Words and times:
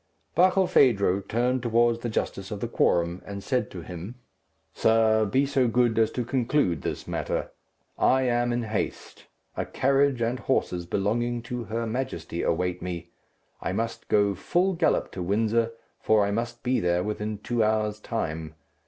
Barkilphedro 0.35 1.21
turned 1.27 1.61
towards 1.61 1.99
the 1.99 2.09
justice 2.09 2.49
of 2.49 2.59
the 2.59 2.67
quorum, 2.67 3.21
and 3.23 3.43
said 3.43 3.69
to 3.69 3.83
him, 3.83 4.15
"Sir, 4.73 5.25
be 5.25 5.45
so 5.45 5.67
good 5.67 5.99
as 5.99 6.09
to 6.13 6.25
conclude 6.25 6.81
this 6.81 7.07
matter. 7.07 7.51
I 7.99 8.23
am 8.23 8.51
in 8.51 8.63
haste. 8.63 9.27
A 9.55 9.63
carriage 9.63 10.19
and 10.19 10.39
horses 10.39 10.87
belonging 10.87 11.43
to 11.43 11.65
her 11.65 11.85
Majesty 11.85 12.41
await 12.41 12.81
me. 12.81 13.11
I 13.61 13.73
must 13.73 14.07
go 14.07 14.33
full 14.33 14.73
gallop 14.73 15.11
to 15.11 15.21
Windsor, 15.21 15.73
for 15.99 16.25
I 16.25 16.31
must 16.31 16.63
be 16.63 16.79
there 16.79 17.03
within 17.03 17.37
two 17.37 17.63
hours' 17.63 17.99
time. 17.99 18.55